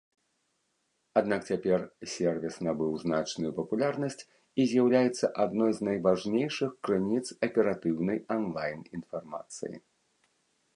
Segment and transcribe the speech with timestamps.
[1.19, 1.79] Аднак цяпер
[2.13, 4.27] сервіс набыў значную папулярнасць
[4.63, 9.75] і з'яўляецца адной з найважнейшых крыніц аператыўнай анлайн-інфармацыі.